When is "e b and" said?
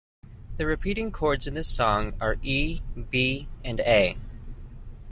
2.41-3.79